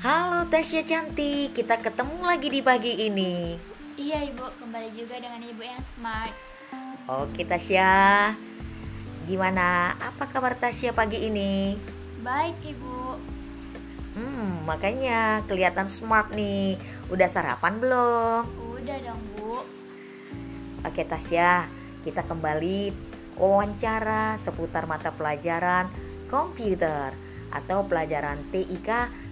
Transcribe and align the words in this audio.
Tasya 0.00 0.80
cantik, 0.88 1.52
kita 1.52 1.76
ketemu 1.76 2.24
lagi 2.24 2.48
di 2.48 2.64
pagi 2.64 3.04
ini. 3.04 3.52
Iya 4.00 4.32
ibu, 4.32 4.48
kembali 4.56 4.88
juga 4.96 5.20
dengan 5.20 5.44
ibu 5.44 5.60
yang 5.60 5.84
smart. 5.92 6.32
Oke 7.04 7.44
Tasya, 7.44 8.32
gimana? 9.28 9.92
Apa 10.00 10.24
kabar 10.32 10.56
Tasya 10.56 10.96
pagi 10.96 11.20
ini? 11.28 11.76
Baik 12.24 12.56
ibu. 12.64 13.20
Hmm, 14.16 14.64
makanya 14.64 15.44
kelihatan 15.44 15.92
smart 15.92 16.32
nih. 16.32 16.80
Udah 17.12 17.28
sarapan 17.28 17.76
belum? 17.76 18.48
Udah 18.80 18.96
dong 19.04 19.20
bu. 19.36 19.60
Oke 20.80 21.04
Tasya, 21.04 21.68
kita 22.08 22.24
kembali 22.24 22.88
wawancara 23.36 24.40
seputar 24.40 24.88
mata 24.88 25.12
pelajaran 25.12 25.92
komputer 26.32 27.12
atau 27.52 27.84
pelajaran 27.84 28.40
TIK 28.48 28.88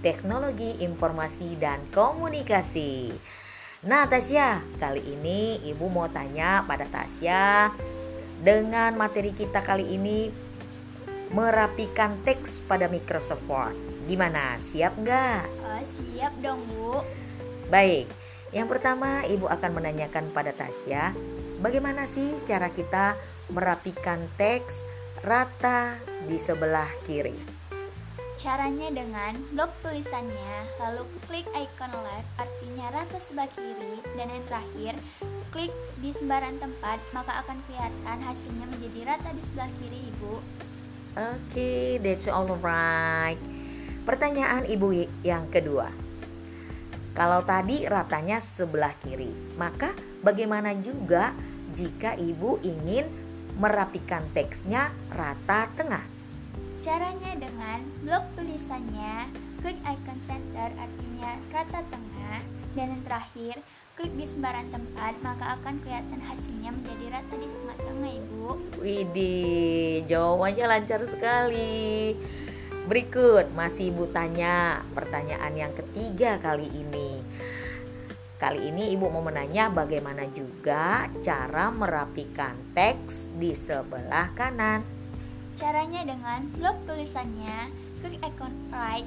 Teknologi 0.00 0.80
Informasi 0.80 1.60
dan 1.60 1.84
Komunikasi. 1.92 3.12
Nah, 3.84 4.08
Tasya, 4.08 4.60
kali 4.80 5.00
ini 5.04 5.60
Ibu 5.68 5.88
mau 5.92 6.08
tanya 6.08 6.64
pada 6.64 6.88
Tasya 6.88 7.72
dengan 8.40 8.96
materi 8.96 9.36
kita 9.36 9.60
kali 9.60 9.92
ini 9.92 10.32
merapikan 11.32 12.16
teks 12.24 12.64
pada 12.64 12.88
Microsoft 12.88 13.44
Word. 13.44 13.76
Gimana? 14.08 14.56
Siap 14.56 14.96
nggak? 14.96 15.44
Oh, 15.64 15.84
siap 15.96 16.32
dong 16.40 16.64
bu. 16.72 17.04
Baik, 17.68 18.08
yang 18.56 18.66
pertama 18.66 19.22
Ibu 19.28 19.46
akan 19.52 19.70
menanyakan 19.76 20.32
pada 20.32 20.56
Tasya, 20.56 21.12
bagaimana 21.60 22.08
sih 22.08 22.40
cara 22.48 22.72
kita 22.72 23.20
merapikan 23.52 24.26
teks 24.40 24.80
rata 25.20 26.00
di 26.24 26.40
sebelah 26.40 26.88
kiri? 27.04 27.59
Caranya 28.40 28.88
dengan 28.88 29.36
blok 29.52 29.68
tulisannya, 29.84 30.64
lalu 30.80 31.04
klik 31.28 31.44
icon 31.52 31.92
left 31.92 32.24
artinya 32.40 32.88
rata 32.88 33.20
sebelah 33.20 33.52
kiri, 33.52 34.00
dan 34.16 34.32
yang 34.32 34.44
terakhir 34.48 34.94
klik 35.52 35.68
di 36.00 36.16
sembarang 36.16 36.56
tempat 36.56 37.04
maka 37.12 37.44
akan 37.44 37.60
kelihatan 37.68 38.18
hasilnya 38.24 38.66
menjadi 38.72 39.00
rata 39.12 39.28
di 39.36 39.42
sebelah 39.44 39.70
kiri 39.76 40.00
ibu. 40.08 40.34
Oke, 40.40 41.36
okay, 41.52 41.86
that's 42.00 42.32
alright. 42.32 43.36
Pertanyaan 44.08 44.64
ibu 44.72 44.88
yang 45.20 45.44
kedua. 45.52 45.92
Kalau 47.12 47.44
tadi 47.44 47.84
ratanya 47.84 48.40
sebelah 48.40 48.96
kiri, 49.04 49.36
maka 49.60 49.92
bagaimana 50.24 50.72
juga 50.80 51.36
jika 51.76 52.16
ibu 52.16 52.56
ingin 52.64 53.04
merapikan 53.60 54.24
teksnya 54.32 54.88
rata 55.12 55.68
tengah? 55.76 56.19
Caranya 56.80 57.36
dengan 57.36 57.84
blok 58.00 58.24
tulisannya, 58.40 59.28
klik 59.60 59.76
icon 59.84 60.18
center 60.24 60.72
artinya 60.80 61.36
rata 61.52 61.84
tengah, 61.92 62.40
dan 62.72 62.96
yang 62.96 63.04
terakhir 63.04 63.60
klik 64.00 64.16
di 64.16 64.24
sembarang 64.24 64.64
tempat 64.72 65.12
maka 65.20 65.60
akan 65.60 65.76
kelihatan 65.84 66.24
hasilnya 66.24 66.72
menjadi 66.72 67.04
rata 67.12 67.34
di 67.36 67.48
tengah-tengah 67.52 68.12
ibu. 68.16 68.48
Widih, 68.80 70.08
jawabannya 70.08 70.64
lancar 70.64 71.04
sekali. 71.04 72.16
Berikut 72.88 73.52
masih 73.52 73.92
ibu 73.92 74.08
tanya 74.08 74.80
pertanyaan 74.96 75.52
yang 75.52 75.76
ketiga 75.76 76.40
kali 76.40 76.64
ini. 76.64 77.20
Kali 78.40 78.72
ini 78.72 78.96
ibu 78.96 79.04
mau 79.12 79.20
menanya 79.20 79.68
bagaimana 79.68 80.24
juga 80.32 81.12
cara 81.20 81.68
merapikan 81.68 82.56
teks 82.72 83.28
di 83.36 83.52
sebelah 83.52 84.32
kanan. 84.32 84.99
Caranya 85.60 86.08
dengan 86.08 86.40
blok 86.56 86.88
tulisannya, 86.88 87.68
klik 88.00 88.16
icon 88.24 88.48
right, 88.72 89.04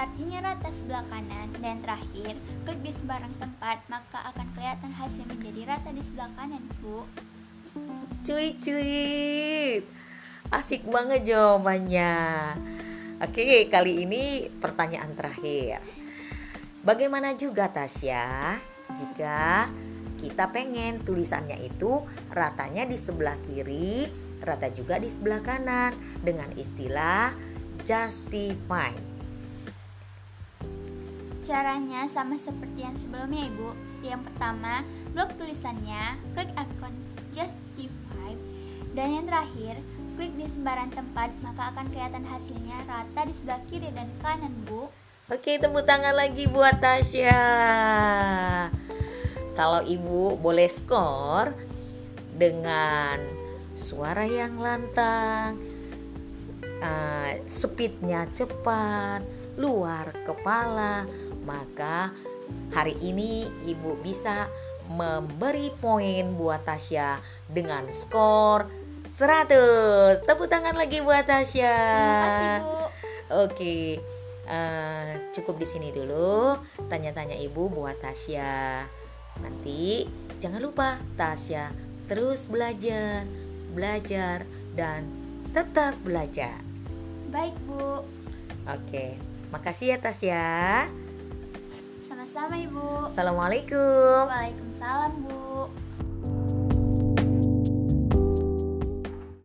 artinya 0.00 0.40
rata 0.40 0.72
sebelah 0.72 1.04
kanan, 1.12 1.52
dan 1.60 1.84
terakhir 1.84 2.32
klik 2.64 2.80
di 2.80 2.92
sembarang 2.96 3.36
tempat, 3.36 3.84
maka 3.92 4.24
akan 4.32 4.46
kelihatan 4.56 4.92
hasil 4.96 5.24
menjadi 5.28 5.68
rata 5.68 5.92
di 5.92 6.00
sebelah 6.00 6.32
kanan, 6.32 6.64
Bu. 6.80 7.04
Cuy 8.24 8.56
cuy, 8.56 9.84
asik 10.48 10.88
banget 10.88 11.28
jawabannya. 11.28 12.12
Oke, 13.20 13.68
kali 13.68 14.08
ini 14.08 14.48
pertanyaan 14.48 15.12
terakhir. 15.12 15.84
Bagaimana 16.82 17.36
juga 17.36 17.68
Tasya 17.68 18.56
jika 18.96 19.68
kita 20.22 20.54
pengen 20.54 21.02
tulisannya 21.02 21.58
itu 21.66 22.06
ratanya 22.30 22.86
di 22.86 22.94
sebelah 22.94 23.34
kiri, 23.42 24.06
rata 24.38 24.70
juga 24.70 25.02
di 25.02 25.10
sebelah 25.10 25.42
kanan 25.42 25.90
dengan 26.22 26.46
istilah 26.54 27.34
justify. 27.82 28.94
Caranya 31.42 32.06
sama 32.06 32.38
seperti 32.38 32.86
yang 32.86 32.94
sebelumnya 33.02 33.50
Ibu. 33.50 33.70
Yang 34.06 34.22
pertama, 34.30 34.86
blok 35.10 35.34
tulisannya, 35.34 36.22
klik 36.38 36.50
ikon 36.54 36.94
justify, 37.34 38.32
dan 38.94 39.08
yang 39.10 39.26
terakhir, 39.26 39.74
klik 40.14 40.32
di 40.38 40.46
sembarang 40.54 40.90
tempat 40.94 41.34
maka 41.42 41.74
akan 41.74 41.86
kelihatan 41.90 42.24
hasilnya 42.26 42.78
rata 42.86 43.20
di 43.26 43.34
sebelah 43.34 43.62
kiri 43.66 43.90
dan 43.90 44.06
kanan 44.22 44.54
Bu. 44.70 44.86
Oke, 45.30 45.56
tepuk 45.58 45.86
tangan 45.86 46.14
lagi 46.14 46.44
buat 46.50 46.78
Tasya. 46.78 47.40
Kalau 49.52 49.84
ibu 49.84 50.40
boleh 50.40 50.68
skor 50.72 51.52
dengan 52.32 53.20
suara 53.76 54.24
yang 54.24 54.56
lantang, 54.56 55.60
uh, 56.80 57.30
speednya 57.44 58.24
cepat, 58.32 59.20
luar 59.60 60.12
kepala, 60.24 61.04
maka 61.44 62.12
hari 62.72 62.96
ini 63.04 63.48
ibu 63.68 63.96
bisa 64.00 64.48
memberi 64.92 65.72
poin 65.80 66.32
buat 66.36 66.64
Tasya 66.64 67.20
dengan 67.48 67.88
skor 67.92 68.68
100. 69.12 70.24
Tepuk 70.24 70.48
tangan 70.48 70.76
lagi 70.76 71.04
buat 71.04 71.28
Tasya. 71.28 71.76
Terima 71.76 72.20
kasih, 72.24 72.48
Bu. 72.64 72.76
Oke. 73.44 73.76
Uh, 74.42 75.30
cukup 75.30 75.54
di 75.62 75.66
sini 75.68 75.94
dulu 75.94 76.58
tanya-tanya 76.90 77.36
ibu 77.38 77.68
buat 77.68 78.00
Tasya. 78.00 78.84
Nanti 79.40 80.04
jangan 80.42 80.60
lupa 80.60 81.00
Tasya 81.16 81.72
terus 82.10 82.44
belajar, 82.44 83.24
belajar 83.72 84.44
dan 84.76 85.08
tetap 85.56 85.96
belajar. 86.04 86.60
Baik, 87.32 87.56
Bu. 87.64 88.04
Oke, 88.68 89.16
makasih 89.48 89.96
ya 89.96 89.98
Tasya. 90.02 90.84
Sama-sama, 92.04 92.60
Ibu. 92.60 93.08
Assalamualaikum. 93.08 94.28
Waalaikumsalam, 94.28 95.12
Bu. 95.24 95.31